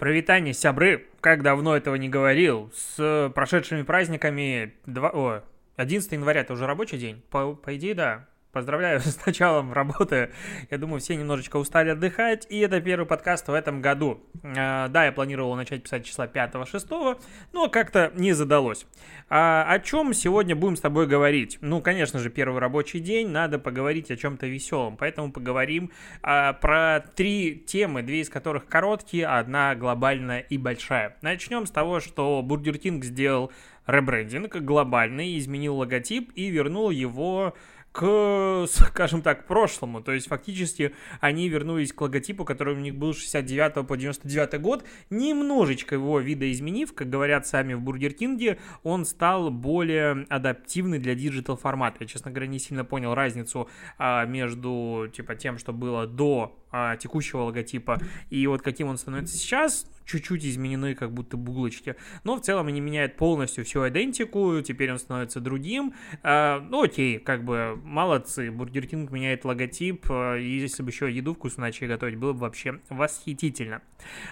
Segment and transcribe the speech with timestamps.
[0.00, 5.42] Провитание, сябры, как давно этого не говорил, с прошедшими праздниками, 2, о,
[5.76, 7.22] 11 января это уже рабочий день?
[7.28, 8.26] По, по идее, да.
[8.52, 10.30] Поздравляю с началом работы.
[10.70, 12.46] Я думаю, все немножечко устали отдыхать.
[12.50, 14.20] И это первый подкаст в этом году.
[14.42, 17.20] А, да, я планировал начать писать числа 5-6,
[17.52, 18.86] но как-то не задалось.
[19.28, 21.58] А, о чем сегодня будем с тобой говорить?
[21.60, 23.28] Ну, конечно же, первый рабочий день.
[23.28, 24.96] Надо поговорить о чем-то веселом.
[24.96, 31.16] Поэтому поговорим а, про три темы, две из которых короткие, одна глобальная и большая.
[31.22, 33.52] Начнем с того, что Бургер Кинг сделал
[33.86, 37.54] ребрендинг глобальный, изменил логотип и вернул его
[37.92, 40.02] к, скажем так, прошлому.
[40.02, 44.84] То есть фактически они вернулись к логотипу, который у них был 69 по 99 год,
[45.10, 51.56] немножечко его видоизменив, как говорят сами в Бургер Кинге, он стал более адаптивный для digital
[51.56, 51.98] формата.
[52.00, 53.68] Я, честно говоря, не сильно понял разницу
[53.98, 59.36] а, между типа тем, что было до а, текущего логотипа и вот каким он становится
[59.36, 64.90] сейчас чуть-чуть изменены как будто булочки, но в целом они меняют полностью всю идентику, теперь
[64.90, 70.58] он становится другим, а, ну окей, как бы молодцы, Бургер Кинг меняет логотип, а, и
[70.58, 73.82] если бы еще еду вкусно начали готовить, было бы вообще восхитительно.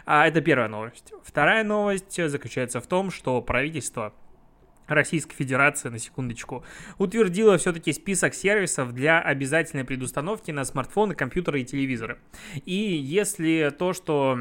[0.05, 1.13] А, это первая новость.
[1.23, 4.15] Вторая новость заключается в том, что правительство
[4.89, 6.65] Российская Федерация, на секундочку,
[6.99, 12.19] утвердила все-таки список сервисов для обязательной предустановки на смартфоны, компьютеры и телевизоры.
[12.65, 14.39] И если то, что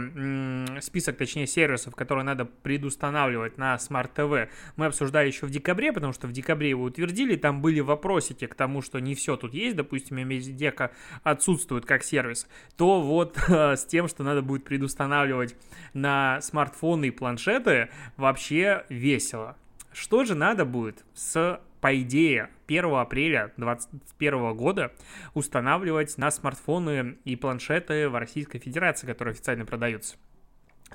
[0.81, 6.13] список, точнее, сервисов, которые надо предустанавливать на Smart TV, мы обсуждали еще в декабре, потому
[6.13, 9.75] что в декабре его утвердили, там были вопросики к тому, что не все тут есть,
[9.75, 10.91] допустим, Медиатека
[11.23, 15.55] отсутствует как сервис, то вот с тем, что надо будет предустанавливать
[15.93, 19.57] на смартфоны и планшеты, вообще весело.
[19.99, 24.91] Что же надо будет с, по идее, 1 апреля 2021 года
[25.33, 30.17] устанавливать на смартфоны и планшеты в Российской Федерации, которые официально продаются?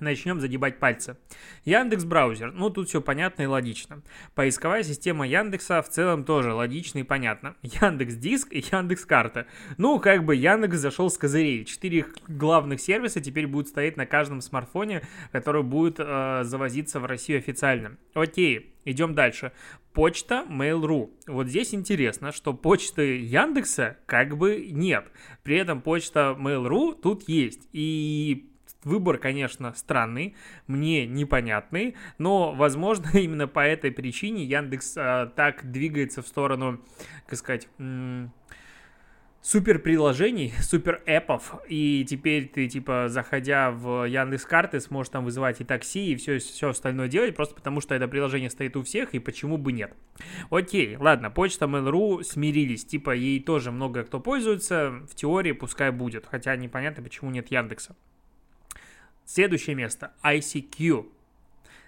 [0.00, 1.16] Начнем загибать пальцы.
[1.64, 2.52] Яндекс браузер.
[2.52, 4.02] Ну, тут все понятно и логично.
[4.34, 7.56] Поисковая система Яндекса в целом тоже логично и понятно.
[7.62, 9.46] Яндекс Диск и Яндекс Карта.
[9.76, 11.64] Ну, как бы Яндекс зашел с козырей.
[11.64, 17.38] Четыре главных сервиса теперь будут стоять на каждом смартфоне, который будет э, завозиться в Россию
[17.38, 17.96] официально.
[18.14, 19.52] Окей, идем дальше.
[19.92, 21.10] Почта Mail.ru.
[21.26, 25.04] Вот здесь интересно, что почты Яндекса как бы нет.
[25.42, 27.68] При этом почта Mail.ru тут есть.
[27.72, 28.51] И
[28.84, 30.34] Выбор, конечно, странный,
[30.66, 36.80] мне непонятный, но, возможно, именно по этой причине Яндекс а, так двигается в сторону,
[37.26, 37.68] как сказать,
[39.40, 45.60] супер приложений, супер эпов, и теперь ты, типа, заходя в Яндекс карты, сможешь там вызывать
[45.60, 49.14] и такси, и все, все остальное делать, просто потому что это приложение стоит у всех,
[49.14, 49.94] и почему бы нет.
[50.50, 56.26] Окей, ладно, почта Mail.ru смирились, типа, ей тоже много кто пользуется, в теории пускай будет,
[56.26, 57.96] хотя непонятно, почему нет Яндекса.
[59.24, 61.06] Следующее место ICQ.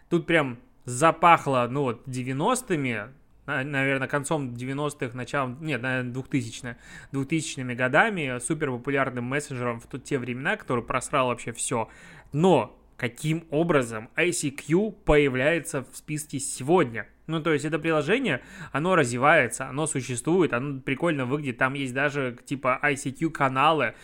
[0.09, 3.12] Тут прям запахло, ну вот, 90-ми,
[3.47, 6.77] наверное, концом 90-х, началом, нет, наверное, 2000
[7.12, 11.89] 2000-ми годами, супер популярным мессенджером в те времена, который просрал вообще все.
[12.33, 17.09] Но каким образом ICQ появляется в списке сегодня?
[17.27, 22.37] Ну, то есть это приложение, оно развивается, оно существует, оно прикольно выглядит, там есть даже
[22.45, 23.95] типа ICQ каналы,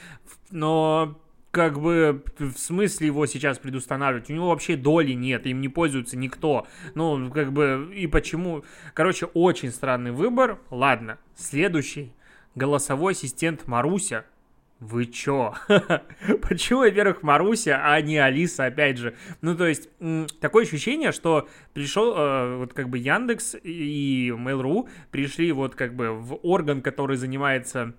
[0.50, 4.30] но как бы в смысле его сейчас предустанавливать?
[4.30, 6.66] У него вообще доли нет, им не пользуется никто.
[6.94, 8.64] Ну, как бы, и почему?
[8.94, 10.60] Короче, очень странный выбор.
[10.70, 12.12] Ладно, следующий.
[12.54, 14.24] Голосовой ассистент Маруся.
[14.80, 15.54] Вы чё?
[16.48, 19.14] Почему, во-первых, Маруся, а не Алиса, опять же?
[19.42, 19.90] Ну, то есть,
[20.40, 26.12] такое ощущение, что пришел, э, вот как бы Яндекс и Mail.ru пришли вот как бы
[26.12, 27.92] в орган, который занимается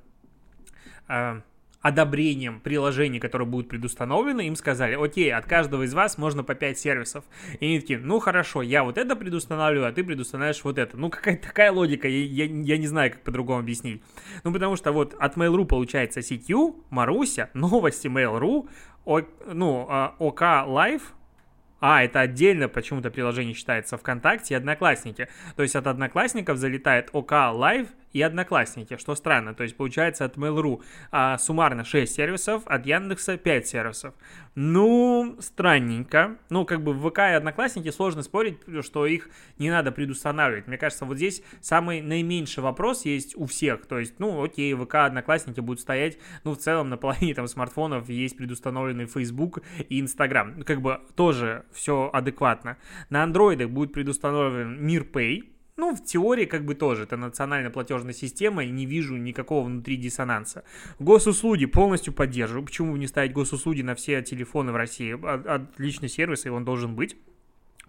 [1.07, 1.41] э,
[1.81, 6.78] одобрением приложений, которые будут предустановлены, им сказали, окей, от каждого из вас можно по 5
[6.78, 7.25] сервисов.
[7.59, 10.96] И они такие, ну хорошо, я вот это предустанавливаю, а ты предустанавливаешь вот это.
[10.97, 14.03] Ну какая-то такая логика, я, я, я не знаю, как по-другому объяснить.
[14.44, 18.69] Ну потому что вот от Mail.ru получается CQ, Маруся, новости Mail.ru,
[19.03, 19.22] о,
[19.52, 21.02] ну, ОК а, Live,
[21.80, 25.28] а, это отдельно почему-то приложение считается ВКонтакте и Одноклассники.
[25.56, 29.54] То есть от Одноклассников залетает ОК Live и Одноклассники, что странно.
[29.54, 30.81] То есть получается от Mail.ru
[31.12, 34.13] а, суммарно 6 сервисов, от Яндекса 5 сервисов.
[34.56, 36.38] Ну, странненько.
[36.50, 40.68] Ну, как бы в ВК и Одноклассники сложно спорить, что их не надо предустанавливать.
[40.68, 43.86] Мне кажется, вот здесь самый наименьший вопрос есть у всех.
[43.86, 48.10] То есть, ну, окей, ВК, Одноклассники будут стоять, ну, в целом на половине там смартфонов
[48.10, 50.64] есть предустановленный Facebook и Instagram.
[50.64, 52.78] Как бы тоже все адекватно.
[53.10, 58.13] На андроидах будет предустановлен Мир Pay, Ну, в теории как бы тоже, это национальная платежная
[58.13, 60.63] система, и не вижу никакого внутри диссонанса.
[61.00, 62.65] Госуслуги полностью поддерживаю.
[62.65, 65.13] Почему не ставить госуслуги на все телефоны в России?
[65.47, 67.15] Отличный сервис, и он должен быть.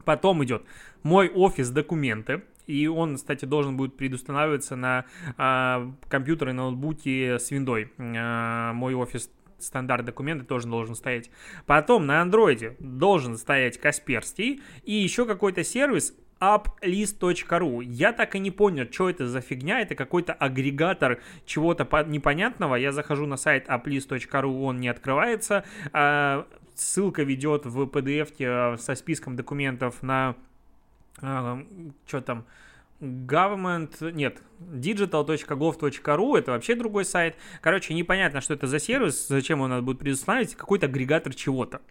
[0.05, 0.64] Потом идет
[1.02, 2.43] мой офис документы.
[2.67, 5.05] И он, кстати, должен будет предустанавливаться на
[5.37, 7.93] а, компьютеры, ноутбуке с виндой.
[7.99, 11.31] А, мой офис стандарт документы тоже должен стоять.
[11.67, 17.85] Потом на андроиде должен стоять Касперский и еще какой-то сервис uplist.ru.
[17.85, 19.81] Я так и не понял, что это за фигня.
[19.81, 22.75] Это какой-то агрегатор чего-то непонятного.
[22.75, 25.65] Я захожу на сайт uplist.ru, он не открывается.
[25.93, 30.35] А, ссылка ведет в PDF э, со списком документов на
[31.21, 31.65] а,
[32.06, 32.44] что там,
[33.00, 37.37] government, нет, digital.gov.ru, это вообще другой сайт.
[37.61, 41.83] Короче, непонятно, что это за сервис, зачем он надо будет предустановить, какой-то агрегатор чего-то.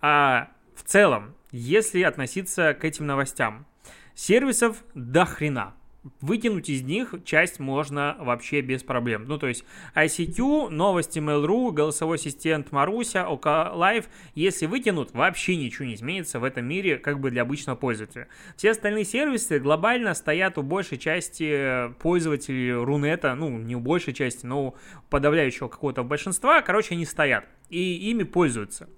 [0.00, 3.66] А в целом, если относиться к этим новостям,
[4.14, 5.74] сервисов до хрена.
[6.20, 9.24] Вытянуть из них часть можно вообще без проблем.
[9.26, 9.64] Ну, то есть
[9.94, 16.44] ICQ, новости Mail.ru, голосовой ассистент Маруся, ОК Live, если вытянут, вообще ничего не изменится в
[16.44, 18.28] этом мире как бы для обычного пользователя.
[18.58, 24.44] Все остальные сервисы глобально стоят у большей части пользователей Рунета, ну, не у большей части,
[24.44, 24.76] но у
[25.08, 28.88] подавляющего какого-то большинства, короче, они стоят и ими пользуются.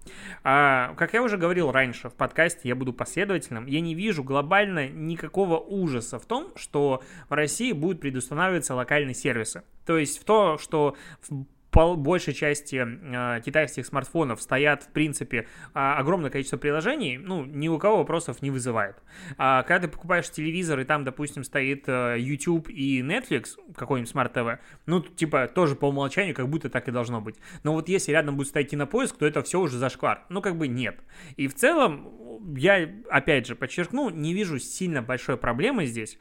[0.44, 4.88] А, как я уже говорил раньше в подкасте, я буду последовательным, я не вижу глобально
[4.88, 9.62] никакого ужаса в том, что в России будут предустанавливаться локальные сервисы.
[9.84, 10.96] То есть в то, что
[11.76, 15.44] по большей части э, китайских смартфонов стоят, в принципе, э,
[15.74, 18.96] огромное количество приложений, ну, ни у кого вопросов не вызывает.
[19.36, 24.32] А когда ты покупаешь телевизор, и там, допустим, стоит э, YouTube и Netflix, какой-нибудь Smart
[24.32, 27.36] TV, ну, типа, тоже по умолчанию, как будто так и должно быть.
[27.62, 30.24] Но вот если рядом будет стоять кинопоиск, то это все уже зашквар.
[30.30, 31.00] Ну, как бы нет.
[31.36, 36.16] И в целом, я, опять же, подчеркну, не вижу сильно большой проблемы здесь.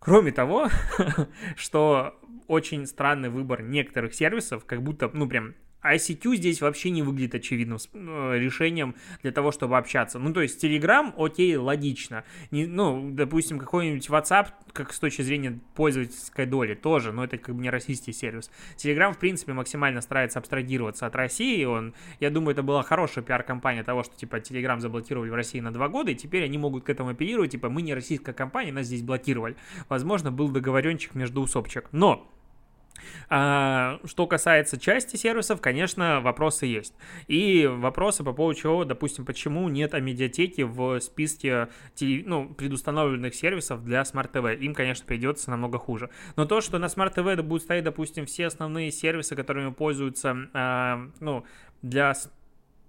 [0.00, 0.68] Кроме того,
[1.56, 2.18] что
[2.48, 5.54] очень странный выбор некоторых сервисов, как будто, ну, прям
[5.84, 10.18] ICQ здесь вообще не выглядит очевидным э, решением для того, чтобы общаться.
[10.18, 12.24] Ну, то есть Telegram, окей, логично.
[12.50, 17.54] Не, ну, допустим, какой-нибудь WhatsApp, как с точки зрения пользовательской доли, тоже, но это как
[17.54, 18.50] бы не российский сервис.
[18.76, 21.64] Telegram, в принципе, максимально старается абстрагироваться от России.
[21.64, 25.70] Он, я думаю, это была хорошая пиар-компания того, что, типа, Telegram заблокировали в России на
[25.70, 28.86] два года, и теперь они могут к этому апеллировать, типа, мы не российская компания, нас
[28.86, 29.56] здесь блокировали.
[29.90, 31.88] Возможно, был договоренчик между усопчик.
[31.92, 32.33] Но
[33.28, 36.94] а, что касается части сервисов, конечно, вопросы есть.
[37.26, 41.68] И вопросы по поводу чего, допустим, почему нет амедиатеки в списке
[42.00, 44.56] ну, предустановленных сервисов для TV.
[44.56, 46.10] Им, конечно, придется намного хуже.
[46.36, 51.44] Но то, что на TV будут стоять, допустим, все основные сервисы, которыми пользуются, а, ну,
[51.82, 52.14] для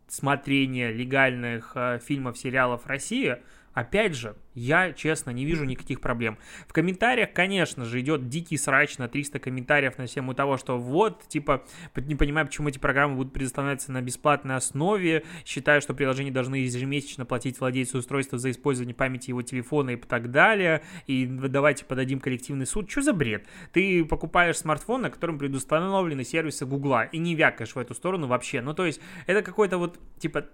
[0.08, 3.38] смотрения легальных а, фильмов, сериалов России,
[3.76, 6.40] опять же, я, честно, не вижу никаких проблем.
[6.68, 11.28] В комментариях, конечно же, идет дикий срач на 300 комментариев на тему того, что вот,
[11.28, 16.56] типа, не понимаю, почему эти программы будут предоставляться на бесплатной основе, считаю, что приложения должны
[16.56, 22.22] ежемесячно платить владельцу устройства за использование памяти его телефона и так далее, и давайте подадим
[22.22, 22.90] коллективный суд.
[22.90, 23.46] Что за бред?
[23.74, 28.62] Ты покупаешь смартфон, на котором предустановлены сервисы Гугла, и не вякаешь в эту сторону вообще.
[28.62, 30.46] Ну, то есть, это какой-то вот, типа,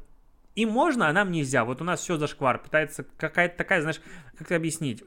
[0.56, 1.65] и можно, а нам нельзя.
[1.65, 2.62] Вот у нас все зашквар.
[2.62, 4.01] Пытается какая-то такая, знаешь,
[4.38, 5.03] как это объяснить?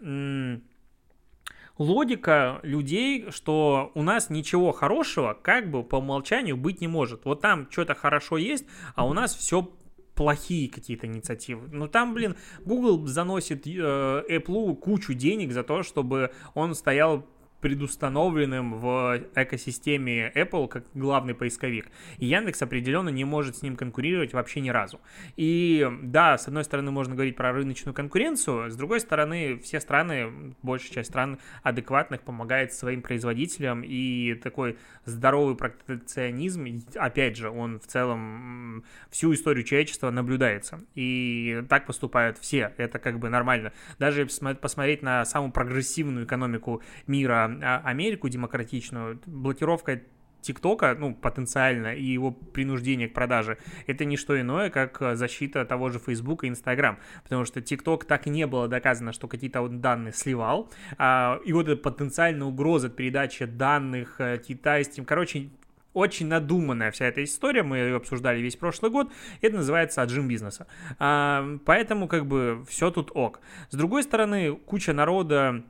[1.79, 7.25] логика людей, что у нас ничего хорошего как бы по умолчанию быть не может.
[7.25, 8.65] Вот там что-то хорошо есть,
[8.95, 9.69] а у нас все
[10.15, 11.69] плохие какие-то инициативы.
[11.73, 17.27] Ну там, блин, Google заносит э, Apple кучу денег за то, чтобы он стоял
[17.65, 21.87] предустановленным в экосистеме Apple как главный поисковик.
[22.19, 25.01] И Яндекс определенно не может с ним конкурировать вообще ни разу.
[25.37, 30.55] И да, с одной стороны можно говорить про рыночную конкуренцию, с другой стороны все страны,
[30.61, 36.67] большая часть стран адекватных помогает своим производителям и такой здоровый протекционизм,
[36.97, 40.81] опять же, он в целом всю историю человечества наблюдается.
[40.95, 43.73] И так поступают все, это как бы нормально.
[43.99, 50.01] Даже посмотреть на самую прогрессивную экономику мира Америку демократичную, блокировка
[50.45, 55.65] ТикТока, ну, потенциально, и его принуждение к продаже, это не что иное, как э, защита
[55.65, 59.63] того же Facebook и Instagram, потому что ТикТок так и не было доказано, что какие-то
[59.63, 65.49] вот данные сливал, а, и вот эта потенциальная угроза передачи данных э, китайским, короче,
[65.95, 70.67] очень надуманная вся эта история, мы ее обсуждали весь прошлый год, это называется отжим бизнеса.
[70.99, 73.41] А, поэтому как бы все тут ок.
[73.71, 75.65] С другой стороны, куча народа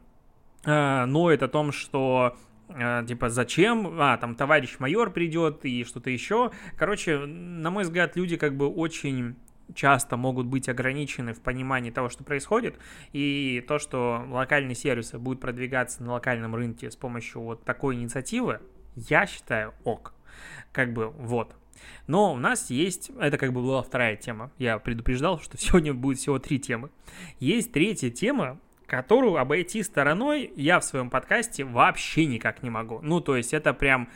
[0.64, 2.36] э, ноет о том, что
[2.68, 6.50] э, типа, зачем, а, там, товарищ майор придет и что-то еще.
[6.76, 9.36] Короче, на мой взгляд, люди как бы очень
[9.74, 12.78] часто могут быть ограничены в понимании того, что происходит,
[13.12, 18.60] и то, что локальные сервисы будут продвигаться на локальном рынке с помощью вот такой инициативы,
[18.94, 20.12] я считаю ок.
[20.72, 21.54] Как бы вот.
[22.06, 26.18] Но у нас есть, это как бы была вторая тема, я предупреждал, что сегодня будет
[26.18, 26.90] всего три темы.
[27.40, 33.00] Есть третья тема, которую обойти стороной я в своем подкасте вообще никак не могу.
[33.02, 34.08] Ну, то есть это прям,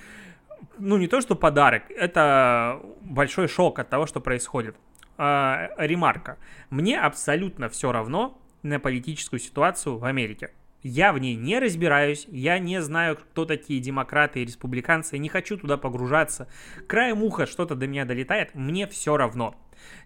[0.79, 4.77] ну, не то, что подарок, это большой шок от того, что происходит.
[5.17, 6.39] А, ремарка.
[6.71, 10.51] Мне абсолютно все равно на политическую ситуацию в Америке.
[10.85, 15.57] Я в ней не разбираюсь, я не знаю, кто такие демократы и республиканцы, не хочу
[15.57, 16.49] туда погружаться.
[16.87, 19.57] Краем уха что-то до меня долетает, мне все равно.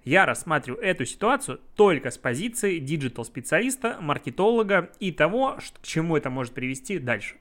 [0.04, 6.30] Я рассматриваю эту ситуацию только с позиции digital -специалиста, маркетолога и того, к чему это
[6.30, 7.36] может привести дальше.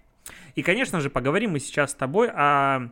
[0.56, 2.90] И, конечно же, поговорим мы сейчас с тобой о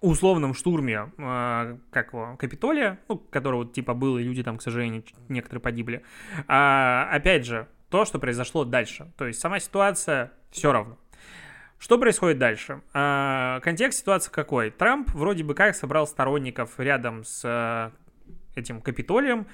[0.00, 4.62] условном штурме, э, как его, Капитолия, ну, который вот типа был, и люди там, к
[4.62, 6.02] сожалению, некоторые погибли.
[6.48, 9.12] А, опять же, то, что произошло дальше.
[9.16, 10.98] То есть сама ситуация все равно.
[11.78, 12.80] Что происходит дальше?
[12.92, 14.70] А, контекст ситуации какой?
[14.70, 17.90] Трамп вроде бы как собрал сторонников рядом с э,
[18.54, 19.46] этим Капитолием,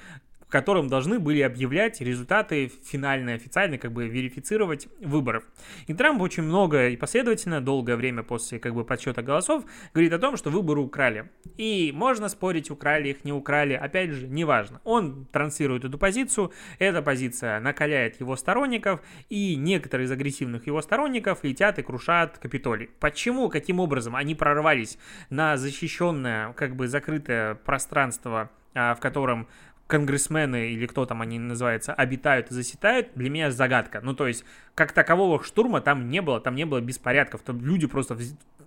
[0.49, 5.45] в котором должны были объявлять результаты финальные, официально, как бы верифицировать выборов.
[5.87, 10.19] И Трамп очень много и последовательно, долгое время после как бы подсчета голосов, говорит о
[10.19, 11.31] том, что выборы украли.
[11.59, 14.81] И можно спорить, украли их, не украли, опять же, неважно.
[14.85, 21.45] Он транслирует эту позицию, эта позиция накаляет его сторонников, и некоторые из агрессивных его сторонников
[21.45, 22.89] летят и крушат Капитолий.
[23.01, 24.97] Почему, каким образом они прорвались
[25.29, 29.49] на защищенное, как бы закрытое пространство в котором
[29.89, 34.01] конгрессмены или кто там они называются, обитают и засетают, для меня загадка.
[34.03, 34.45] Ну, то есть,
[34.75, 38.17] как такового штурма там не было, там не было беспорядков, там люди просто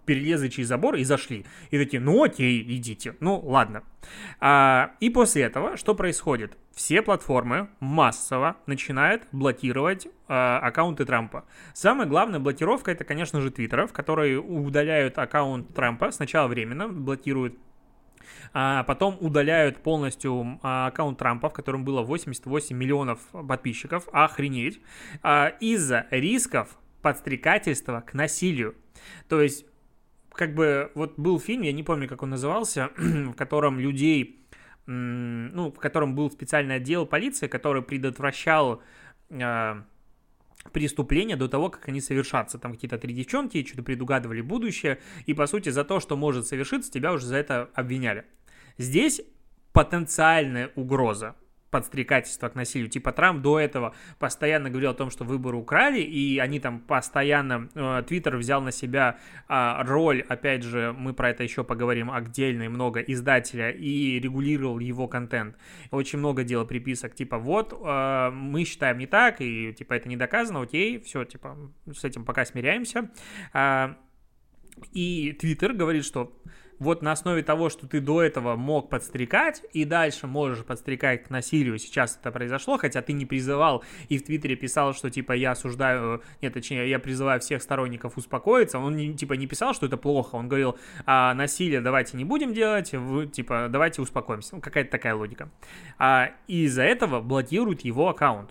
[0.06, 1.46] перелезли через забор и зашли.
[1.70, 3.16] И такие, ну окей, идите.
[3.20, 3.84] Ну, ладно.
[4.40, 6.58] А, и после этого что происходит?
[6.74, 11.46] Все платформы массово начинают блокировать а, аккаунты Трампа.
[11.74, 17.58] Самая главная блокировка это, конечно же, твиттеров, которые удаляют аккаунт Трампа сначала временно, блокируют
[18.54, 24.82] а потом удаляют полностью а, аккаунт Трампа, в котором было 88 миллионов подписчиков, охренеть,
[25.24, 28.76] а, из-за рисков подстрекательства к насилию.
[29.28, 29.66] То есть,
[30.32, 34.46] как бы, вот был фильм, я не помню, как он назывался, в котором людей,
[34.86, 38.82] ну, в котором был специальный отдел полиции, который предотвращал
[39.32, 39.84] а,
[40.72, 42.60] преступления до того, как они совершатся.
[42.60, 46.92] Там какие-то три девчонки что-то предугадывали будущее, и, по сути, за то, что может совершиться,
[46.92, 48.26] тебя уже за это обвиняли.
[48.78, 49.22] Здесь
[49.74, 51.36] потенциальная угроза
[51.72, 52.90] подстрекательства к насилию.
[52.90, 57.70] Типа Трамп до этого постоянно говорил о том, что выборы украли, и они там постоянно...
[57.74, 62.64] Э, Твиттер взял на себя а, роль, опять же, мы про это еще поговорим отдельно
[62.64, 65.56] и много, издателя, и регулировал его контент.
[65.92, 70.18] Очень много делал приписок, типа вот, э, мы считаем не так, и типа это не
[70.18, 71.58] доказано, окей, все, типа
[71.92, 73.10] с этим пока смиряемся.
[73.54, 73.98] А,
[74.92, 76.38] и Твиттер говорит, что
[76.82, 81.30] вот на основе того, что ты до этого мог подстрекать, и дальше можешь подстрекать к
[81.30, 85.52] насилию, сейчас это произошло, хотя ты не призывал и в Твиттере писал, что типа я
[85.52, 90.36] осуждаю, нет, точнее, я призываю всех сторонников успокоиться, он типа не писал, что это плохо,
[90.36, 95.14] он говорил, а, насилие давайте не будем делать, вы, типа давайте успокоимся, ну какая-то такая
[95.14, 95.52] логика.
[96.00, 98.50] А, и из-за этого блокируют его аккаунт.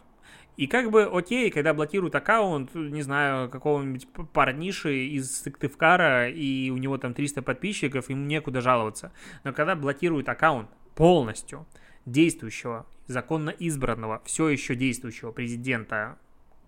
[0.61, 6.77] И как бы окей, когда блокируют аккаунт, не знаю, какого-нибудь парниши из Сыктывкара, и у
[6.77, 9.11] него там 300 подписчиков, ему некуда жаловаться.
[9.43, 11.67] Но когда блокируют аккаунт полностью
[12.05, 16.19] действующего, законно избранного, все еще действующего президента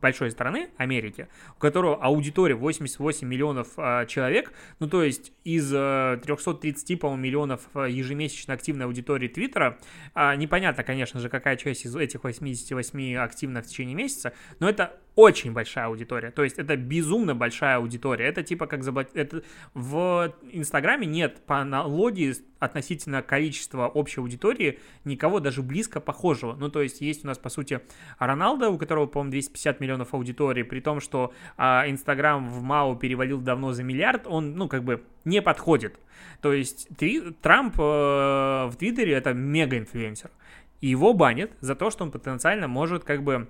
[0.03, 6.21] большой страны, Америки, у которого аудитория 88 миллионов э, человек, ну то есть из э,
[6.23, 9.79] 330, по-моему, миллионов а, ежемесячно активной аудитории Твиттера,
[10.15, 15.01] э, непонятно, конечно же, какая часть из этих 88 активна в течение месяца, но это
[15.15, 19.43] очень большая аудитория, то есть это безумно большая аудитория, это типа как заблокировать, это
[19.75, 26.81] в Инстаграме нет по аналогии относительно количества общей аудитории никого даже близко похожего, ну то
[26.81, 27.81] есть есть у нас по сути
[28.19, 33.41] Роналдо, у которого, по-моему, 250 миллионов аудитории, при том, что а, Инстаграм в МАУ перевалил
[33.41, 35.99] давно за миллиард, он, ну как бы не подходит,
[36.41, 36.89] то есть
[37.43, 37.83] Трамп э,
[38.67, 40.31] в Твиттере это мега-инфлюенсер,
[40.81, 43.49] и его банят за то, что он потенциально может как бы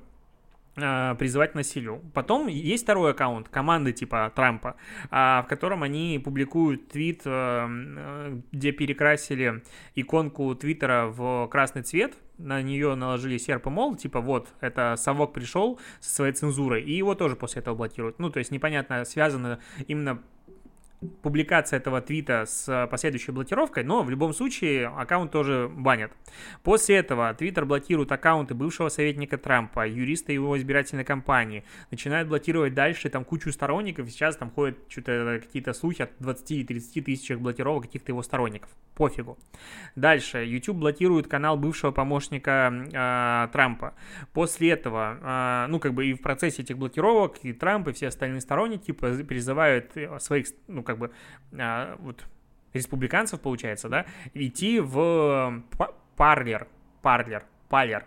[0.74, 2.00] призывать к насилию.
[2.14, 4.76] Потом есть второй аккаунт команды типа Трампа,
[5.10, 7.30] а, в котором они публикуют твит, э,
[7.68, 9.62] э, где перекрасили
[9.94, 15.32] иконку Твиттера в красный цвет, на нее наложили серп и мол, типа вот, это совок
[15.32, 18.18] пришел со своей цензурой, и его тоже после этого блокируют.
[18.18, 20.22] Ну, то есть непонятно, связано именно
[21.22, 26.12] публикация этого твита с последующей блокировкой, но в любом случае аккаунт тоже банят.
[26.62, 33.10] После этого Твиттер блокирует аккаунты бывшего советника Трампа, юриста его избирательной кампании, начинает блокировать дальше
[33.10, 38.22] там кучу сторонников, сейчас там ходят что-то какие-то слухи от 20-30 тысяч блокировок каких-то его
[38.22, 38.70] сторонников.
[39.02, 39.36] Пофигу.
[39.96, 40.44] Дальше.
[40.44, 43.94] YouTube блокирует канал бывшего помощника э, Трампа.
[44.32, 48.06] После этого, э, ну, как бы и в процессе этих блокировок и Трамп, и все
[48.06, 49.90] остальные сторонники призывают
[50.20, 51.10] своих, ну, как бы,
[51.50, 52.24] э, вот,
[52.74, 55.64] республиканцев, получается, да, идти в
[56.16, 56.68] Парлер,
[57.02, 58.04] Парлер, Парлер,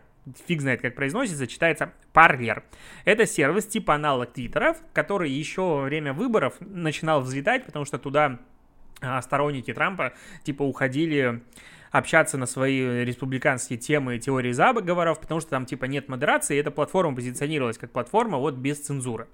[0.47, 2.63] фиг знает, как произносится, читается Parler.
[3.03, 8.39] Это сервис типа аналог Твиттеров, который еще во время выборов начинал взлетать, потому что туда
[9.21, 11.41] сторонники Трампа типа уходили
[11.97, 16.59] общаться на свои республиканские темы и теории заговоров, потому что там типа нет модерации, и
[16.59, 19.27] эта платформа позиционировалась как платформа вот без цензуры.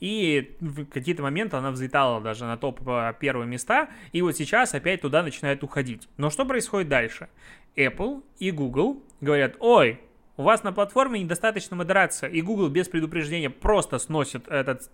[0.00, 4.74] И в какие-то моменты она взлетала даже на топ а, первые места, и вот сейчас
[4.74, 6.08] опять туда начинает уходить.
[6.16, 7.28] Но что происходит дальше?
[7.76, 10.00] Apple и Google говорят, ой,
[10.36, 14.90] у вас на платформе недостаточно модерации, и Google без предупреждения просто сносит этот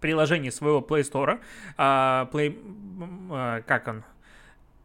[0.00, 1.38] приложение своего Play Store,
[1.76, 2.58] э, Play,
[3.30, 4.04] э, как он,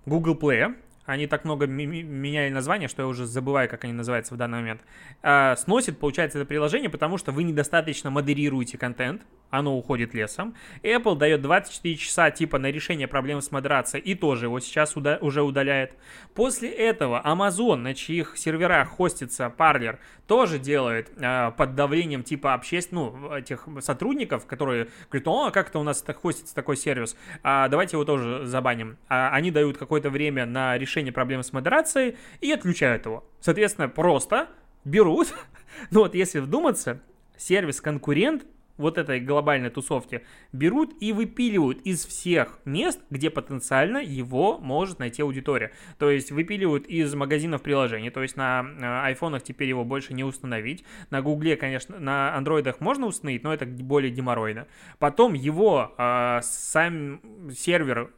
[0.06, 4.38] Google Play, они так много меняли название, что я уже забываю, как они называются в
[4.38, 4.82] данный момент,
[5.22, 9.22] э, сносит, получается, это приложение, потому что вы недостаточно модерируете контент,
[9.54, 10.56] оно уходит лесом.
[10.82, 15.20] Apple дает 24 часа типа на решение проблем с модерацией и тоже его сейчас уда-
[15.22, 15.94] уже удаляет.
[16.34, 23.14] После этого Amazon, на чьих серверах хостится Parler, тоже делает э, под давлением типа общественных,
[23.14, 27.96] ну, этих сотрудников, которые говорят, о, как это у нас хостится такой сервис, а, давайте
[27.96, 28.98] его тоже забаним.
[29.08, 33.24] А, они дают какое-то время на решение проблем с модерацией и отключают его.
[33.40, 34.48] Соответственно, просто
[34.84, 35.28] берут,
[35.92, 37.02] ну вот если вдуматься,
[37.38, 38.46] сервис-конкурент
[38.78, 45.22] вот этой глобальной тусовки берут и выпиливают из всех мест, где потенциально его может найти
[45.22, 45.72] аудитория.
[46.00, 50.24] То есть выпиливают из магазинов приложений, то есть на э, айфонах теперь его больше не
[50.24, 50.84] установить.
[51.10, 54.68] На гугле, конечно, на андроидах можно установить, но это более геморройно.
[55.00, 58.12] Потом его э, сам сервер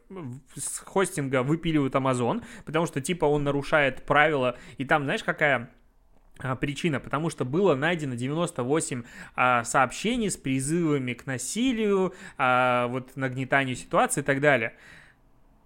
[0.56, 5.70] с хостинга выпиливают Amazon, потому что типа он нарушает правила, и там, знаешь, какая
[6.60, 9.04] причина, потому что было найдено 98
[9.36, 14.74] а, сообщений с призывами к насилию, а, вот нагнетанию ситуации и так далее.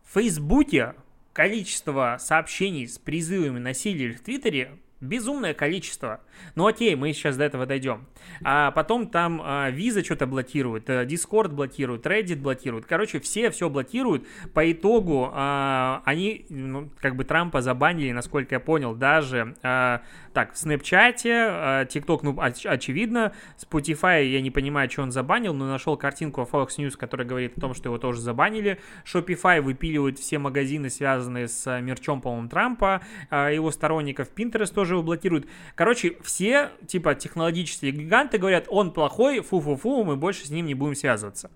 [0.06, 0.96] В Фейсбуке
[1.34, 6.20] количество сообщений с призывами насилия в Твиттере Безумное количество.
[6.56, 8.06] Ну окей, мы сейчас до этого дойдем.
[8.44, 12.86] А потом там а, Visa что-то блокирует, а, Discord блокирует, Reddit блокирует.
[12.86, 14.28] Короче, все все блокируют.
[14.54, 20.02] По итогу а, они, ну, как бы Трампа забанили, насколько я понял, даже а,
[20.34, 25.54] так, в Снэпчате, а, TikTok, ну, оч- очевидно, Spotify, я не понимаю, что он забанил,
[25.54, 28.80] но нашел картинку Fox News, которая говорит о том, что его тоже забанили.
[29.06, 34.28] Shopify выпиливает все магазины, связанные с мерчом, по-моему, Трампа, а, его сторонников.
[34.36, 35.48] Pinterest тоже его блокирует.
[35.76, 40.96] Короче, все, типа, технологические гиганты говорят, он плохой, фу-фу-фу, мы больше с ним не будем
[40.96, 41.52] связываться.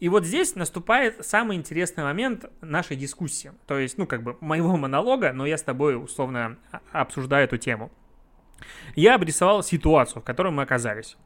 [0.00, 3.52] И вот здесь наступает самый интересный момент нашей дискуссии.
[3.66, 6.56] То есть, ну, как бы моего монолога, но я с тобой условно
[6.92, 7.90] обсуждаю эту тему.
[8.94, 11.16] Я обрисовал ситуацию, в которой мы оказались.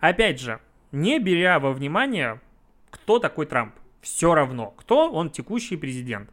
[0.00, 0.60] Опять же,
[0.92, 2.40] не беря во внимание,
[2.90, 3.74] кто такой Трамп.
[4.00, 6.30] Все равно, кто он текущий президент.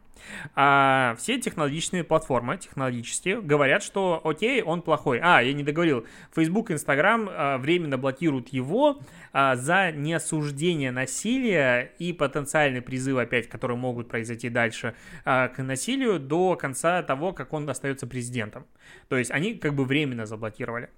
[0.54, 5.20] А все технологичные платформы, технологические, говорят, что окей, он плохой.
[5.22, 6.06] А, я не договорил.
[6.34, 9.00] Facebook, Instagram а, временно блокируют его
[9.32, 16.18] а, за неосуждение насилия и потенциальный призыв опять, которые могут произойти дальше а, к насилию
[16.18, 18.66] до конца того, как он остается президентом.
[19.08, 20.90] То есть они как бы временно заблокировали.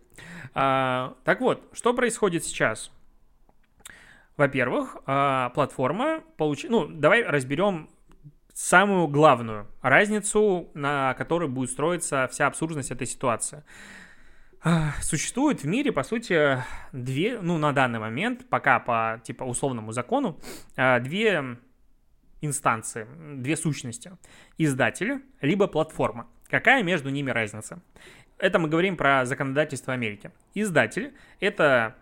[0.55, 2.91] Так вот, что происходит сейчас?
[4.37, 6.71] Во-первых, платформа получила...
[6.71, 7.89] Ну, давай разберем
[8.53, 13.65] самую главную разницу, на которой будет строиться вся абсурдность этой ситуации.
[15.01, 16.63] Существует в мире, по сути,
[16.93, 20.39] две, ну, на данный момент, пока по, типа, условному закону,
[20.77, 21.59] а, две
[22.41, 24.13] инстанции, две сущности.
[24.59, 26.29] Издатель, либо платформа.
[26.49, 27.83] Какая между ними разница?
[28.39, 30.31] Это мы говорим про законодательство Америки.
[30.55, 31.97] Издатель— это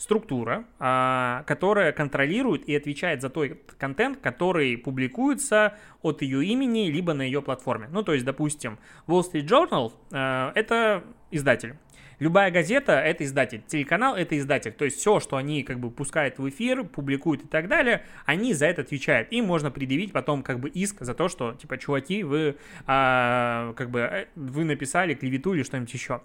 [0.00, 7.12] структура, а, которая контролирует и отвечает за тот контент, который публикуется от ее имени, либо
[7.12, 7.86] на ее платформе.
[7.92, 11.74] Ну, то есть, допустим, Wall Street Journal а, это издатель.
[12.20, 14.72] Любая газета— это издатель, телеканал— это издатель.
[14.72, 18.52] То есть все, что они как бы пускают в эфир, публикуют и так далее, они
[18.52, 19.32] за это отвечают.
[19.32, 22.56] Им можно предъявить потом как бы иск за то, что, типа, чуваки, вы
[22.86, 26.20] а, как бы э, вы написали клевету или что-нибудь еще.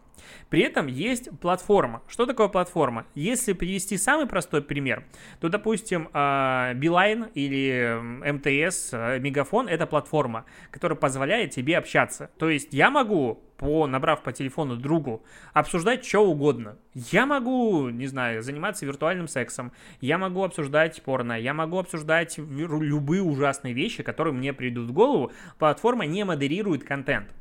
[0.50, 2.04] При этом есть платформа.
[2.10, 3.06] Что такое платформа?
[3.16, 5.06] Если привести самый простой пример,
[5.40, 8.00] то, допустим, а, Билайн или
[8.34, 12.32] МТС, э, Мегафон— это платформа, которая позволяет тебе общаться.
[12.38, 16.78] То есть я могу по, набрав по телефону другу, обсуждать что угодно.
[16.94, 23.22] Я могу, не знаю, заниматься виртуальным сексом, я могу обсуждать порно, я могу обсуждать любые
[23.22, 25.32] ужасные вещи, которые мне придут в голову.
[25.58, 27.34] Платформа не модерирует контент.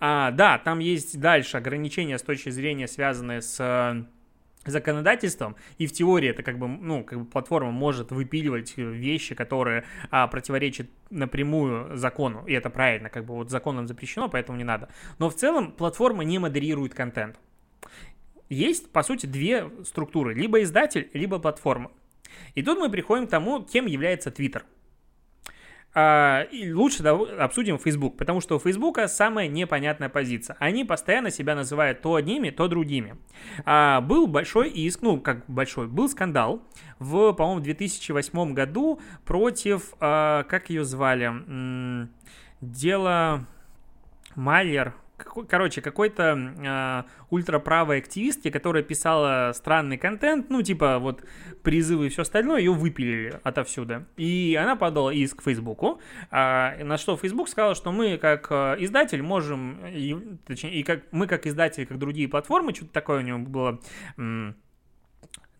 [0.00, 4.06] А, да, там есть дальше ограничения с точки зрения, связанные с
[4.64, 9.84] законодательством, и в теории это как бы, ну, как бы платформа может выпиливать вещи, которые
[10.10, 14.88] а, противоречат напрямую закону, и это правильно, как бы вот законом запрещено, поэтому не надо.
[15.18, 17.38] Но в целом платформа не модерирует контент.
[18.48, 21.90] Есть, по сути, две структуры, либо издатель, либо платформа.
[22.54, 24.62] И тут мы приходим к тому, кем является Twitter–
[26.00, 30.56] а, и лучше обсудим Facebook, потому что у Facebook самая непонятная позиция.
[30.60, 33.16] Они постоянно себя называют то одними, то другими.
[33.64, 36.62] А, был большой иск, ну, как большой, был скандал
[37.00, 41.32] в, по-моему, 2008 году против, а, как ее звали,
[42.60, 43.44] дело
[44.36, 51.24] Майер, короче, какой-то э, ультраправой активистки, которая писала странный контент, ну, типа, вот,
[51.62, 54.06] призывы и все остальное, ее выпилили отовсюду.
[54.16, 56.00] И она подала иск Фейсбуку,
[56.30, 61.02] э, на что Фейсбук сказал, что мы, как э, издатель, можем, и, точнее, и как
[61.10, 63.80] мы, как издатель, как другие платформы, что-то такое у него было...
[64.16, 64.56] М-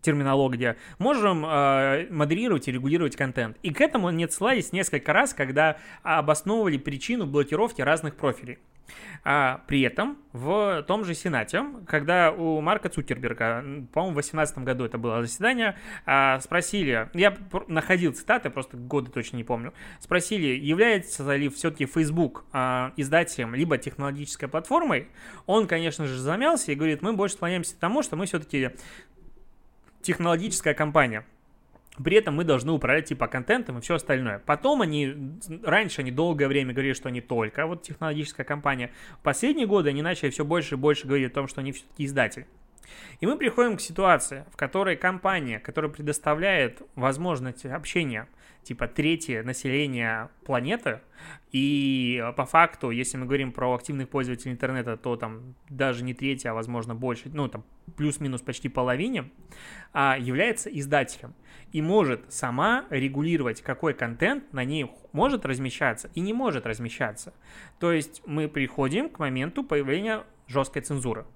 [0.00, 3.56] терминология, можем э, модерировать и регулировать контент.
[3.64, 8.58] И к этому не отсылались несколько раз, когда обосновывали причину блокировки разных профилей.
[9.24, 14.84] А при этом в том же Сенате, когда у Марка Цукерберга, по-моему, в 2018 году
[14.84, 21.34] это было заседание, а, спросили, я находил цитаты, просто годы точно не помню, спросили, является
[21.34, 25.08] ли все-таки Facebook а, издателем либо технологической платформой,
[25.46, 28.70] он, конечно же, замялся и говорит, мы больше склоняемся к тому, что мы все-таки
[30.02, 31.24] технологическая компания.
[32.02, 34.38] При этом мы должны управлять типа контентом и все остальное.
[34.38, 38.92] Потом они, раньше они долгое время говорили, что они только вот технологическая компания.
[39.20, 42.04] В последние годы они начали все больше и больше говорить о том, что они все-таки
[42.04, 42.46] издатель.
[43.20, 48.28] И мы приходим к ситуации, в которой компания, которая предоставляет возможность общения
[48.62, 51.00] типа третье население планеты,
[51.52, 56.50] и по факту, если мы говорим про активных пользователей интернета, то там даже не третье,
[56.50, 57.64] а возможно больше, ну там
[57.96, 59.30] плюс-минус почти половине,
[59.92, 61.34] а, является издателем
[61.72, 67.32] и может сама регулировать, какой контент на ней может размещаться и не может размещаться.
[67.78, 71.26] То есть мы приходим к моменту появления жесткой цензуры.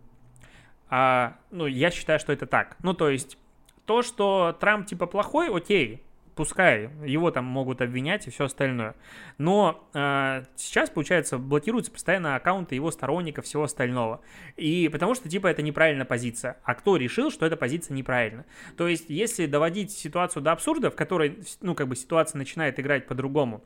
[0.94, 2.76] А, ну, я считаю, что это так.
[2.82, 3.38] Ну, то есть
[3.86, 6.02] то, что Трамп типа плохой, окей,
[6.34, 8.94] пускай его там могут обвинять и все остальное.
[9.38, 14.20] Но э, сейчас, получается, блокируются постоянно аккаунты его сторонников, всего остального.
[14.58, 16.58] И потому что, типа, это неправильная позиция.
[16.62, 18.44] А кто решил, что эта позиция неправильна?
[18.76, 23.06] То есть, если доводить ситуацию до абсурда, в которой, ну, как бы ситуация начинает играть
[23.06, 23.64] по-другому,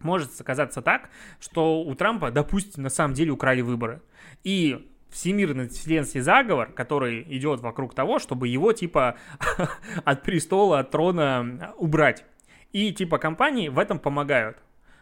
[0.00, 1.08] может оказаться так,
[1.40, 4.02] что у Трампа, допустим, на самом деле украли выборы.
[4.44, 9.16] И всемирный вселенский заговор, который идет вокруг того, чтобы его типа
[10.04, 12.24] от престола, от трона убрать.
[12.72, 14.58] И типа компании в этом помогают.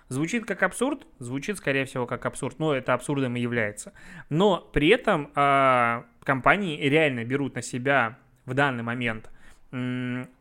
[0.08, 3.92] Звучит как абсурд, звучит, скорее всего, как абсурд, но это абсурдом и является.
[4.30, 8.16] Но при этом э, компании реально берут на себя
[8.46, 9.30] в данный момент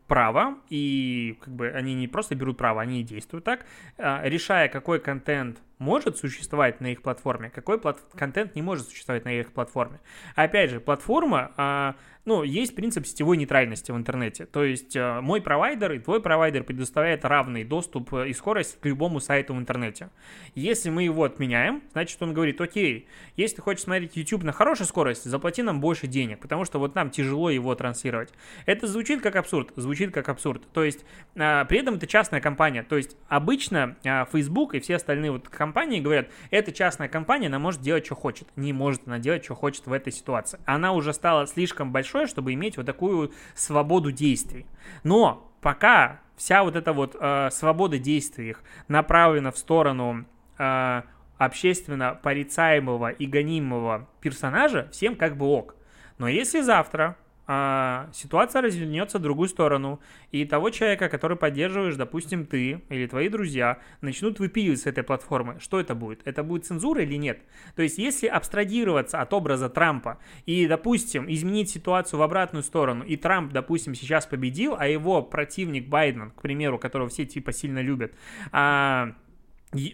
[0.08, 3.66] право, и как бы они не просто берут право, они и действуют так,
[3.98, 9.24] э, решая, какой контент может существовать на их платформе, какой плат- контент не может существовать
[9.24, 10.00] на их платформе.
[10.34, 11.94] Опять же, платформа а,
[12.28, 14.44] ну, есть принцип сетевой нейтральности в интернете.
[14.44, 18.84] То есть э, мой провайдер и твой провайдер предоставляет равный доступ э, и скорость к
[18.84, 20.10] любому сайту в интернете.
[20.54, 24.84] Если мы его отменяем, значит он говорит, окей, если ты хочешь смотреть YouTube на хорошей
[24.84, 28.30] скорости, заплати нам больше денег, потому что вот нам тяжело его транслировать.
[28.66, 30.62] Это звучит как абсурд, звучит как абсурд.
[30.72, 32.82] То есть э, при этом это частная компания.
[32.82, 33.96] То есть обычно
[34.32, 38.48] Facebook и все остальные вот компании говорят, это частная компания, она может делать, что хочет.
[38.56, 40.60] Не может она делать, что хочет в этой ситуации.
[40.64, 44.66] Она уже стала слишком большой чтобы иметь вот такую свободу действий.
[45.02, 48.56] Но пока вся вот эта вот э, свобода действий
[48.86, 50.24] направлена в сторону
[50.58, 51.02] э,
[51.36, 55.74] общественно порицаемого и гонимого персонажа, всем как бы ок.
[56.18, 57.16] Но если завтра
[57.50, 60.00] а, ситуация развернется в другую сторону,
[60.32, 65.58] и того человека, который поддерживаешь, допустим, ты или твои друзья, начнут выпиливать с этой платформы.
[65.58, 66.20] Что это будет?
[66.26, 67.40] Это будет цензура или нет?
[67.74, 73.16] То есть, если абстрагироваться от образа Трампа и, допустим, изменить ситуацию в обратную сторону, и
[73.16, 78.12] Трамп, допустим, сейчас победил, а его противник Байден, к примеру, которого все типа сильно любят,
[78.52, 79.14] а,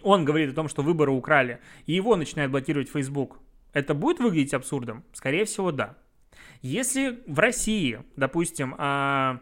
[0.03, 3.39] он говорит о том, что выборы украли, и его начинает блокировать Facebook,
[3.71, 5.05] это будет выглядеть абсурдом?
[5.13, 5.95] Скорее всего, да.
[6.65, 9.39] Если в России, допустим, а,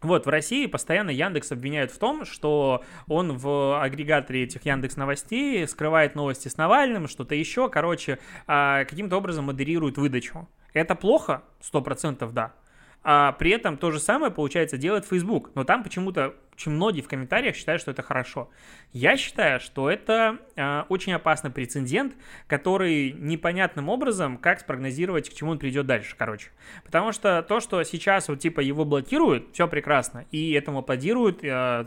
[0.00, 5.68] вот, в России постоянно Яндекс обвиняют в том, что он в агрегаторе этих Яндекс новостей
[5.68, 10.48] скрывает новости с Навальным, что-то еще, короче, а, каким-то образом модерирует выдачу.
[10.72, 11.42] Это плохо?
[11.60, 12.54] Сто процентов да.
[13.08, 15.52] А при этом то же самое, получается, делает Facebook.
[15.54, 18.50] Но там почему-то очень многие в комментариях считают, что это хорошо.
[18.92, 22.14] Я считаю, что это э, очень опасный прецедент,
[22.48, 26.48] который непонятным образом, как спрогнозировать, к чему он придет дальше, короче.
[26.84, 31.86] Потому что то, что сейчас вот типа его блокируют, все прекрасно, и этому аплодируют, э,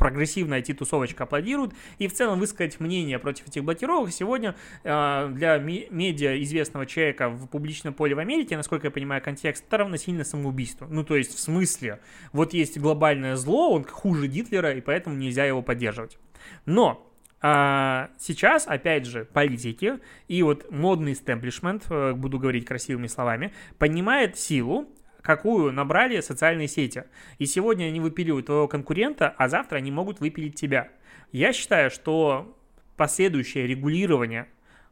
[0.00, 6.42] прогрессивная IT-тусовочка аплодирует, и в целом высказать мнение против этих блокировок сегодня э, для медиа
[6.42, 10.86] известного человека в публичном поле в Америке, насколько я понимаю контекст, это равносильно самоубийству.
[10.90, 12.00] Ну, то есть, в смысле,
[12.32, 16.18] вот есть глобальное зло, он хуже Гитлера, и поэтому нельзя его поддерживать.
[16.64, 17.06] Но
[17.42, 24.38] а сейчас, опять же, политики и вот модный истеблишмент, э, буду говорить красивыми словами, понимает
[24.38, 24.88] силу
[25.22, 27.04] какую набрали социальные сети.
[27.38, 30.88] И сегодня они выпиливают твоего конкурента, а завтра они могут выпилить тебя.
[31.32, 32.56] Я считаю, что
[32.96, 34.48] последующее регулирование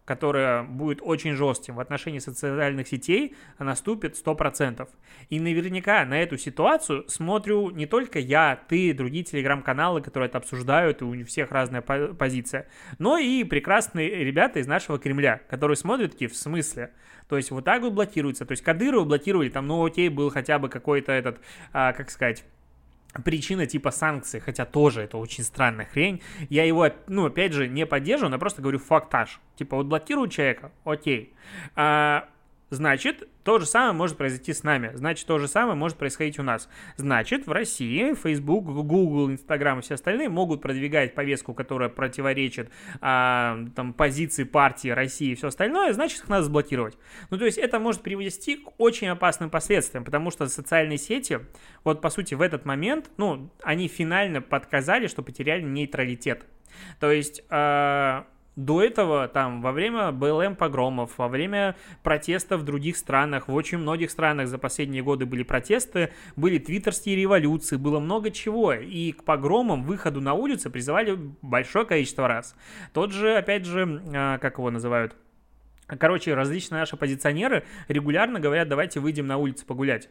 [0.08, 4.88] которое будет очень жестким в отношении социальных сетей, наступит 100%.
[5.28, 11.02] И наверняка на эту ситуацию смотрю не только я, ты, другие телеграм-каналы, которые это обсуждают,
[11.02, 12.68] и у всех разная позиция,
[12.98, 16.92] но и прекрасные ребята из нашего Кремля, которые смотрят такие, в смысле?
[17.28, 18.46] То есть вот так вот блокируется.
[18.46, 21.38] То есть Кадырова блокировали, там, ну окей, был хотя бы какой-то этот,
[21.74, 22.46] а, как сказать,
[23.24, 26.22] причина типа санкций, хотя тоже это очень странная хрень.
[26.48, 29.40] Я его, ну, опять же, не поддерживаю, но просто говорю фактаж.
[29.56, 31.34] Типа, вот блокирую человека, окей.
[31.74, 32.28] А,
[32.70, 34.90] Значит, то же самое может произойти с нами.
[34.94, 36.68] Значит, то же самое может происходить у нас.
[36.96, 43.58] Значит, в России Facebook, Google, Instagram и все остальные могут продвигать повестку, которая противоречит а,
[43.74, 46.98] там, позиции партии России и все остальное, значит, их надо заблокировать.
[47.30, 51.40] Ну, то есть это может привести к очень опасным последствиям, потому что социальные сети,
[51.84, 56.44] вот по сути в этот момент, ну, они финально подказали, что потеряли нейтралитет.
[57.00, 57.42] То есть...
[57.48, 58.26] А,
[58.58, 63.78] до этого, там, во время БЛМ погромов, во время протестов в других странах, в очень
[63.78, 68.72] многих странах за последние годы были протесты, были твиттерские революции, было много чего.
[68.72, 72.56] И к погромам, выходу на улицу призывали большое количество раз.
[72.92, 75.14] Тот же, опять же, а, как его называют,
[75.86, 80.10] Короче, различные наши позиционеры регулярно говорят, давайте выйдем на улицу погулять.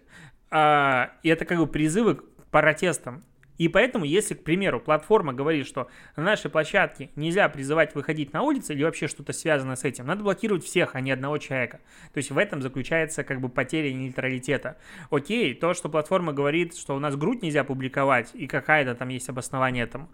[0.49, 3.23] А, и это как бы призывы к протестам.
[3.58, 8.43] И поэтому, если, к примеру, платформа говорит, что на нашей площадке нельзя призывать выходить на
[8.43, 11.80] улицу или вообще что-то связано с этим, надо блокировать всех, а не одного человека.
[12.13, 14.78] То есть в этом заключается как бы потеря нейтралитета.
[15.10, 19.30] Окей, то, что платформа говорит, что у нас грудь нельзя публиковать и какая-то там есть
[19.30, 20.10] обоснование этому,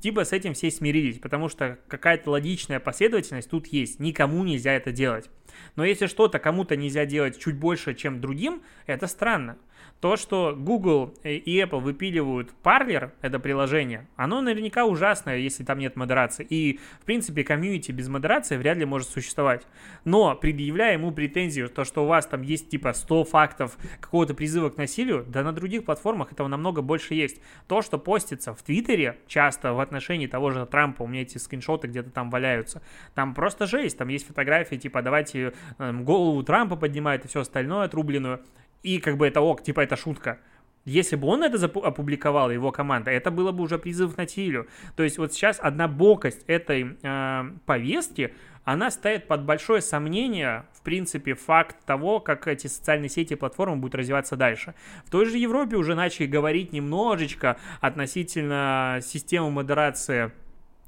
[0.00, 4.92] типа с этим все смирились, потому что какая-то логичная последовательность тут есть, никому нельзя это
[4.92, 5.30] делать.
[5.76, 9.58] Но если что-то кому-то нельзя делать чуть больше, чем другим, это странно.
[10.00, 15.96] То, что Google и Apple выпиливают Parler, это приложение, оно наверняка ужасное, если там нет
[15.96, 16.46] модерации.
[16.48, 19.66] И, в принципе, комьюнити без модерации вряд ли может существовать.
[20.04, 24.70] Но, предъявляя ему претензию, то, что у вас там есть типа 100 фактов какого-то призыва
[24.70, 27.40] к насилию, да на других платформах этого намного больше есть.
[27.66, 31.88] То, что постится в Твиттере часто в отношении того же Трампа, у меня эти скриншоты
[31.88, 32.82] где-то там валяются,
[33.14, 37.86] там просто жесть, там есть фотографии, типа, давайте э, голову Трампа поднимает и все остальное
[37.86, 38.44] отрубленную
[38.82, 40.38] и как бы это ок, типа это шутка.
[40.84, 44.68] Если бы он это опубликовал, его команда, это было бы уже призыв к насилию.
[44.96, 48.32] То есть вот сейчас однобокость этой э, повестки,
[48.64, 53.76] она ставит под большое сомнение, в принципе, факт того, как эти социальные сети и платформы
[53.76, 54.74] будут развиваться дальше.
[55.04, 60.32] В той же Европе уже начали говорить немножечко относительно системы модерации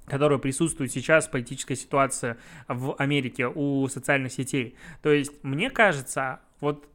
[0.06, 4.74] которая присутствует сейчас, политическая ситуация в Америке у социальных сетей.
[5.02, 6.88] То есть, мне кажется, вот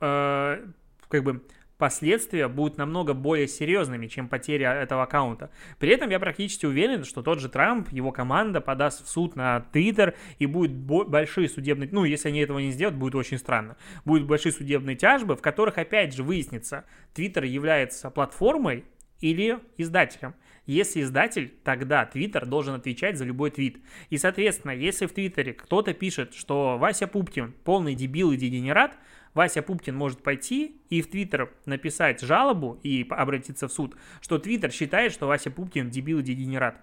[0.00, 0.66] э,
[1.08, 1.42] как бы
[1.78, 5.50] последствия будут намного более серьезными, чем потеря этого аккаунта.
[5.78, 9.60] При этом я практически уверен, что тот же Трамп, его команда подаст в суд на
[9.72, 14.26] Твиттер и будет большие судебные, ну, если они этого не сделают, будет очень странно, будут
[14.26, 16.84] большие судебные тяжбы, в которых опять же выяснится,
[17.14, 18.84] Твиттер является платформой
[19.20, 20.34] или издателем.
[20.66, 23.78] Если издатель, тогда Твиттер должен отвечать за любой твит.
[24.10, 28.98] И, соответственно, если в Твиттере кто-то пишет, что Вася Пупкин полный дебил и дегенерат,
[29.38, 34.72] Вася Пупкин может пойти и в Твиттер написать жалобу и обратиться в суд, что Твиттер
[34.72, 36.76] считает, что Вася Пупкин дебил и дегенерат.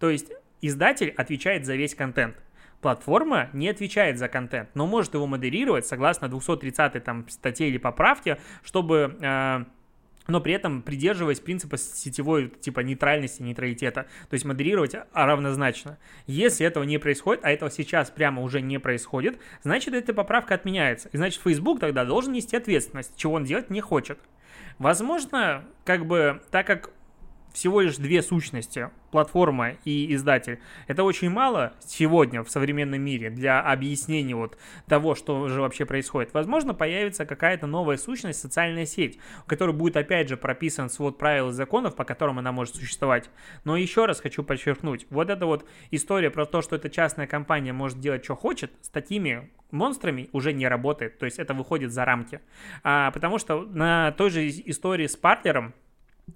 [0.00, 2.34] То есть издатель отвечает за весь контент.
[2.80, 8.40] Платформа не отвечает за контент, но может его модерировать согласно 230 там статье или поправке,
[8.64, 9.64] чтобы э,
[10.30, 15.98] но при этом придерживаясь принципа сетевой типа нейтральности, нейтралитета, то есть модерировать равнозначно.
[16.26, 21.08] Если этого не происходит, а этого сейчас прямо уже не происходит, значит эта поправка отменяется.
[21.12, 24.18] И значит Facebook тогда должен нести ответственность, чего он делать не хочет.
[24.78, 26.90] Возможно, как бы, так как
[27.52, 30.60] всего лишь две сущности, платформа и издатель.
[30.86, 36.32] Это очень мало сегодня в современном мире для объяснения вот того, что же вообще происходит.
[36.32, 41.50] Возможно, появится какая-то новая сущность, социальная сеть, у которой будет опять же прописан свод правил
[41.50, 43.30] и законов, по которым она может существовать.
[43.64, 47.72] Но еще раз хочу подчеркнуть, вот эта вот история про то, что эта частная компания
[47.72, 51.18] может делать, что хочет, с такими монстрами уже не работает.
[51.18, 52.40] То есть это выходит за рамки.
[52.82, 55.74] А, потому что на той же истории с партнером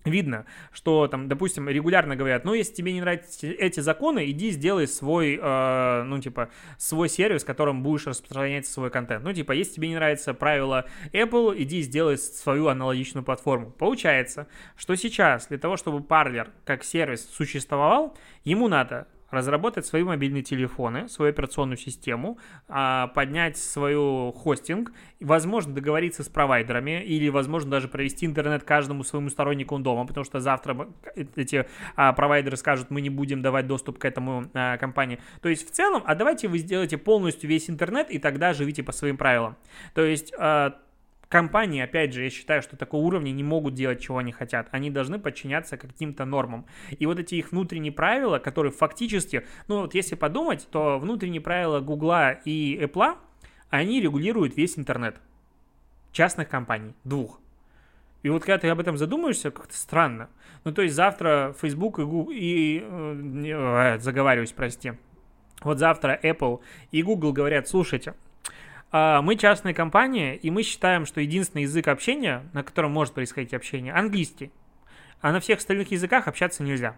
[0.04, 4.86] видно, что там, допустим, регулярно говорят, ну, если тебе не нравятся эти законы, иди сделай
[4.86, 9.24] свой, э, ну, типа, свой сервис, которым будешь распространять свой контент.
[9.24, 13.70] Ну, типа, если тебе не нравятся правила Apple, иди сделай свою аналогичную платформу.
[13.70, 20.42] Получается, что сейчас для того, чтобы Parler как сервис существовал, ему надо разработать свои мобильные
[20.42, 27.88] телефоны, свою операционную систему, а, поднять свою хостинг, возможно, договориться с провайдерами или, возможно, даже
[27.88, 30.88] провести интернет каждому своему стороннику дома, потому что завтра
[31.36, 31.66] эти
[31.96, 35.18] а, провайдеры скажут, мы не будем давать доступ к этому а, компании.
[35.42, 38.92] То есть, в целом, а давайте вы сделаете полностью весь интернет и тогда живите по
[38.92, 39.56] своим правилам.
[39.94, 40.32] То есть,
[41.28, 44.68] компании, опять же, я считаю, что такого уровня не могут делать, чего они хотят.
[44.70, 46.66] Они должны подчиняться каким-то нормам.
[46.90, 51.80] И вот эти их внутренние правила, которые фактически, ну вот если подумать, то внутренние правила
[51.80, 53.16] Гугла и Apple,
[53.70, 55.20] они регулируют весь интернет.
[56.12, 57.40] Частных компаний, двух.
[58.22, 60.30] И вот когда ты об этом задумаешься, как-то странно.
[60.64, 64.92] Ну, то есть завтра Facebook и Google, и, э, заговариваюсь, прости.
[65.62, 66.60] Вот завтра Apple
[66.90, 68.14] и Google говорят, слушайте,
[68.94, 73.92] мы частная компания, и мы считаем, что единственный язык общения, на котором может происходить общение,
[73.92, 74.52] английский.
[75.20, 76.96] А на всех остальных языках общаться нельзя.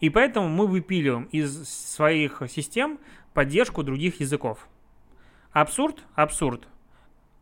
[0.00, 2.98] И поэтому мы выпиливаем из своих систем
[3.34, 4.66] поддержку других языков.
[5.52, 6.02] Абсурд?
[6.14, 6.66] Абсурд.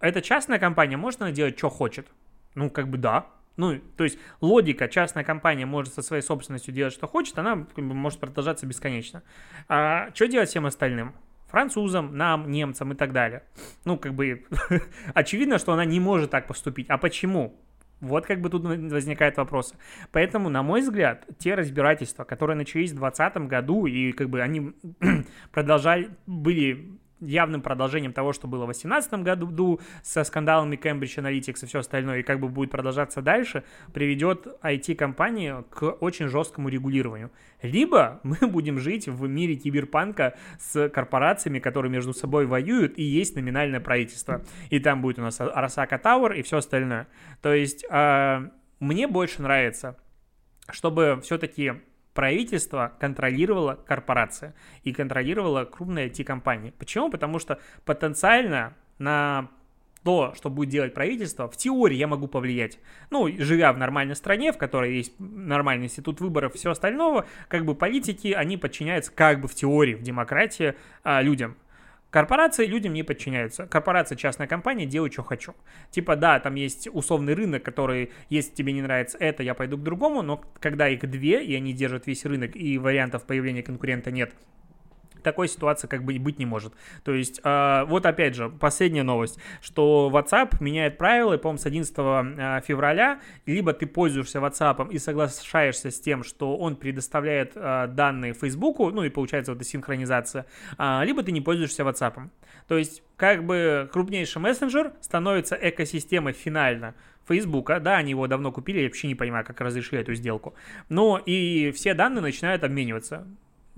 [0.01, 2.09] Эта частная компания может она делать, что хочет?
[2.57, 3.27] Ну, как бы да.
[3.57, 8.19] Ну, то есть логика, частная компания может со своей собственностью делать, что хочет, она может
[8.19, 9.23] продолжаться бесконечно.
[9.69, 11.15] А что делать всем остальным?
[11.49, 13.43] Французам, нам, немцам и так далее.
[13.85, 14.45] Ну, как бы,
[15.15, 16.89] очевидно, что она не может так поступить.
[16.91, 17.59] А почему?
[18.01, 19.75] Вот как бы тут возникает вопрос.
[20.13, 24.73] Поэтому, на мой взгляд, те разбирательства, которые начались в 2020 году, и как бы они
[25.53, 31.67] продолжали, были явным продолжением того, что было в 2018 году со скандалами Cambridge Analytics и
[31.67, 37.31] все остальное, и как бы будет продолжаться дальше, приведет IT-компании к очень жесткому регулированию.
[37.63, 43.35] Либо мы будем жить в мире киберпанка с корпорациями, которые между собой воюют, и есть
[43.35, 44.43] номинальное правительство.
[44.71, 47.09] И там будет у нас Arasaka Tower и все остальное.
[47.43, 48.49] То есть э,
[48.81, 49.97] мне больше нравится,
[50.71, 51.75] чтобы все-таки
[52.15, 56.73] правительство контролировало корпорация и контролировала крупные IT-компании.
[56.79, 57.11] Почему?
[57.11, 59.49] Потому что потенциально на
[60.05, 62.79] то, что будет делать правительство, в теории я могу повлиять.
[63.11, 67.65] Ну, живя в нормальной стране, в которой есть нормальный институт выборов и все остальное, как
[67.65, 71.57] бы политики, они подчиняются как бы в теории, в демократии а, людям.
[72.11, 73.67] Корпорации людям не подчиняются.
[73.67, 75.55] Корпорация, частная компания, делаю, что хочу.
[75.91, 79.83] Типа, да, там есть условный рынок, который, если тебе не нравится это, я пойду к
[79.83, 84.33] другому, но когда их две, и они держат весь рынок, и вариантов появления конкурента нет,
[85.23, 86.73] такой ситуации как бы быть не может.
[87.05, 91.67] То есть, э, вот опять же, последняя новость, что WhatsApp меняет правила, и, по-моему, с
[91.67, 97.87] 11 а, февраля, либо ты пользуешься WhatsApp и соглашаешься с тем, что он предоставляет э,
[97.89, 100.47] данные Facebook, ну и получается вот эта синхронизация,
[100.79, 102.29] э, либо ты не пользуешься WhatsApp.
[102.67, 106.95] То есть, как бы крупнейший мессенджер становится экосистемой финально
[107.29, 110.55] Фейсбука, да, они его давно купили, я вообще не понимаю, как разрешили эту сделку.
[110.89, 113.27] Но и все данные начинают обмениваться.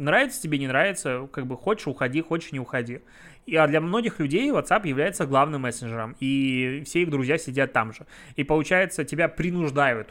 [0.00, 3.00] Нравится тебе, не нравится, как бы хочешь, уходи, хочешь, не уходи.
[3.44, 7.92] И, а для многих людей WhatsApp является главным мессенджером, и все их друзья сидят там
[7.92, 8.06] же.
[8.36, 10.08] И получается, тебя принуждают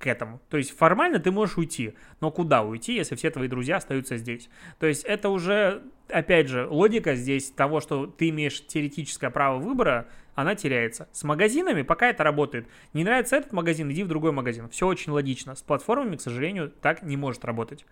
[0.00, 0.40] к этому.
[0.48, 4.48] То есть формально ты можешь уйти, но куда уйти, если все твои друзья остаются здесь?
[4.78, 10.08] То есть это уже, опять же, логика здесь того, что ты имеешь теоретическое право выбора,
[10.34, 11.08] она теряется.
[11.12, 12.66] С магазинами пока это работает.
[12.94, 14.70] Не нравится этот магазин, иди в другой магазин.
[14.70, 15.54] Все очень логично.
[15.54, 17.84] С платформами, к сожалению, так не может работать.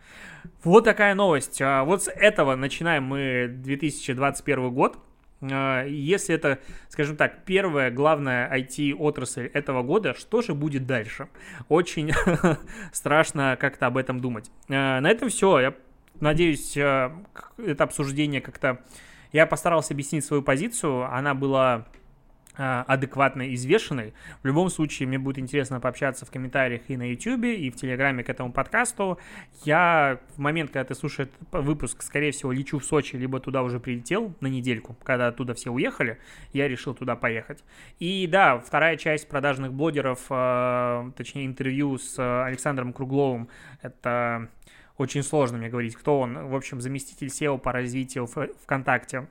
[0.65, 1.61] Вот такая новость.
[1.61, 4.99] А вот с этого начинаем мы 2021 год.
[5.41, 11.29] А, если это, скажем так, первая главная IT-отрасль этого года, что же будет дальше?
[11.69, 12.13] Очень
[12.93, 14.51] страшно как-то об этом думать.
[14.69, 15.61] А, на этом все.
[15.61, 15.75] Я
[16.21, 17.13] надеюсь, а,
[17.59, 18.83] это обсуждение как-то...
[19.31, 21.05] Я постарался объяснить свою позицию.
[21.13, 21.87] Она была
[22.59, 24.13] адекватной, извешенной.
[24.43, 28.25] В любом случае, мне будет интересно пообщаться в комментариях и на YouTube, и в Телеграме
[28.25, 29.19] к этому подкасту.
[29.65, 33.79] Я в момент, когда ты слушаешь выпуск, скорее всего, лечу в Сочи, либо туда уже
[33.79, 36.19] прилетел на недельку, когда оттуда все уехали,
[36.53, 37.63] я решил туда поехать.
[38.01, 43.49] И да, вторая часть продажных блогеров, а, точнее интервью с Александром Кругловым,
[43.83, 44.49] это
[44.99, 46.49] очень сложно мне говорить, кто он.
[46.49, 49.29] В общем, заместитель SEO по развитию в ВКонтакте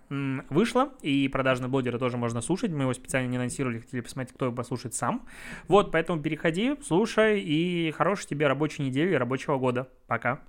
[0.50, 2.72] вышло, и продажные блогеры тоже можно слушать.
[2.72, 5.26] Мы его специально не анонсировали, хотели посмотреть, кто его послушает сам.
[5.68, 9.90] Вот, поэтому переходи, слушай, и хорошей тебе рабочей недели, рабочего года.
[10.08, 10.40] Пока.